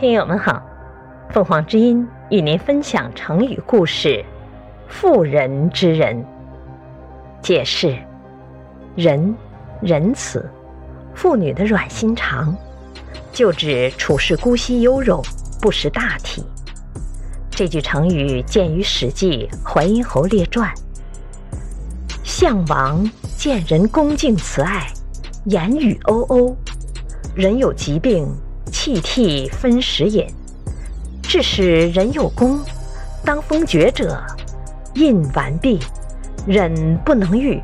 [0.00, 0.62] 听友们好，
[1.28, 4.24] 凤凰之音与您分享成语故事
[4.88, 6.24] “妇人之仁”。
[7.42, 7.98] 解释：
[8.96, 9.36] 仁，
[9.82, 10.50] 仁慈，
[11.14, 12.56] 妇女的软心肠，
[13.30, 15.22] 就指处事姑息优柔，
[15.60, 16.46] 不识大体。
[17.50, 20.74] 这句成语见于《史记·淮阴侯列传》。
[22.24, 23.04] 项王
[23.36, 24.86] 见人恭敬慈爱，
[25.44, 26.56] 言语欧欧，
[27.34, 28.26] 人有疾病。
[28.70, 30.26] 气涕分食饮，
[31.22, 32.58] 致使人有功，
[33.24, 34.22] 当封爵者，
[34.94, 35.80] 印完毕，
[36.46, 37.60] 忍不能御，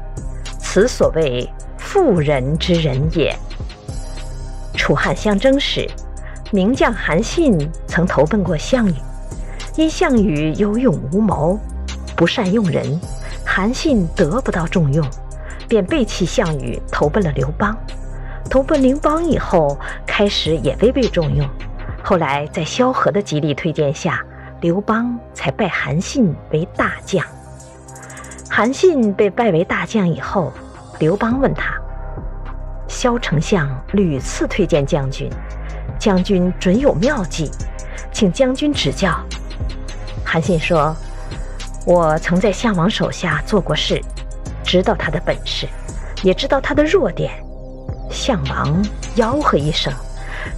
[0.59, 1.49] 此所谓
[1.79, 3.35] 妇人之仁也。
[4.75, 5.89] 楚汉相争时，
[6.51, 8.95] 名将韩信曾投奔过项羽，
[9.77, 11.59] 因项羽有勇无谋，
[12.15, 13.01] 不善用人，
[13.45, 15.05] 韩信得不到重用，
[15.67, 17.77] 便背弃项羽，投奔了刘邦。
[18.49, 21.47] 投奔刘邦以后，开始也未被重用，
[22.03, 24.25] 后来在萧何的极力推荐下，
[24.61, 27.25] 刘邦才拜韩信为大将。
[28.49, 30.53] 韩信被拜为大将以后，
[30.99, 31.75] 刘邦问他
[32.89, 35.29] ：“萧丞相屡次推荐将军，
[35.99, 37.51] 将军准有妙计，
[38.13, 39.19] 请将军指教。”
[40.25, 40.97] 韩信说
[41.85, 44.01] ：“我曾在项王手下做过事，
[44.65, 45.69] 知道他的本事，
[46.23, 47.31] 也知道他的弱点。”
[48.11, 48.85] 项王
[49.17, 49.93] 吆喝一声，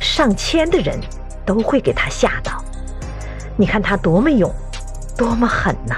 [0.00, 0.98] 上千的人
[1.44, 2.62] 都会给他吓到。
[3.56, 4.52] 你看他多么勇，
[5.16, 5.96] 多么狠呐！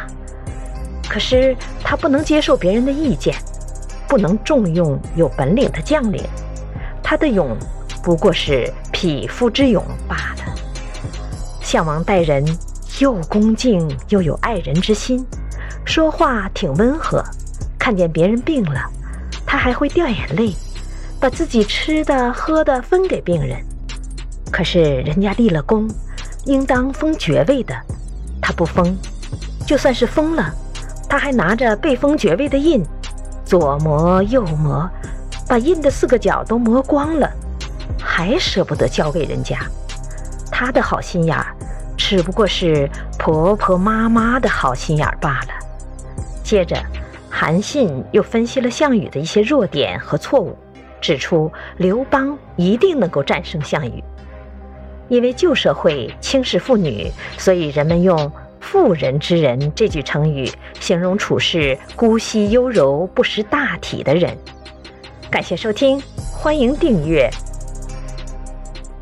[1.08, 3.34] 可是他不能接受别人的意见，
[4.08, 6.22] 不能重用有本领的将领。
[7.02, 7.56] 他的勇
[8.02, 10.54] 不过是匹夫之勇罢了。
[11.60, 12.44] 项王待人
[13.00, 15.26] 又恭敬又有爱人之心，
[15.84, 17.22] 说话挺温和。
[17.78, 18.80] 看见别人病了，
[19.44, 20.54] 他还会掉眼泪。
[21.20, 23.62] 把自己吃的喝的分给病人，
[24.50, 25.86] 可是人家立了功，
[26.46, 27.74] 应当封爵位的，
[28.40, 28.86] 他不封；
[29.66, 30.50] 就算是封了，
[31.10, 32.82] 他还拿着被封爵位的印，
[33.44, 34.88] 左磨右磨，
[35.46, 37.30] 把印的四个角都磨光了，
[38.00, 39.58] 还舍不得交给人家。
[40.50, 41.54] 他的好心眼儿，
[41.98, 42.88] 只不过是
[43.18, 45.48] 婆婆妈妈的好心眼儿罢了。
[46.42, 46.82] 接着，
[47.28, 50.56] 韩信又分析了项羽的一些弱点和错误。
[51.00, 54.02] 指出刘邦一定能够战胜项羽，
[55.08, 58.30] 因为旧社会轻视妇女，所以人们用
[58.60, 64.36] “妇人之仁”这句成语形容处事姑息优柔、不识大体的人。
[65.30, 66.02] 感谢收听，
[66.32, 67.30] 欢迎订阅。